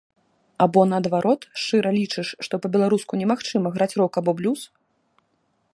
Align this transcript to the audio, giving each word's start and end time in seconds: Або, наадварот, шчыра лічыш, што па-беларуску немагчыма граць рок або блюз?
Або, 0.63 0.79
наадварот, 0.93 1.41
шчыра 1.63 1.91
лічыш, 1.99 2.27
што 2.47 2.53
па-беларуску 2.63 3.11
немагчыма 3.21 3.67
граць 3.75 3.93
рок 4.03 4.13
або 4.23 4.31
блюз? 4.41 4.61